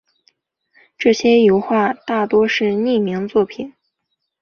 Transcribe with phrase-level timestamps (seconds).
[0.97, 3.71] 这些油画大多是匿名作品。